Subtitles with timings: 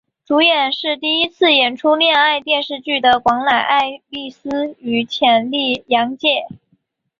[0.25, 6.47] 主演是第一次演出恋爱电视剧的广濑爱丽丝与浅利阳介。